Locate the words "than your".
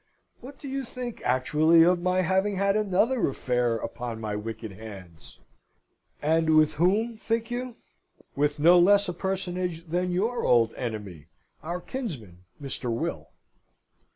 9.87-10.43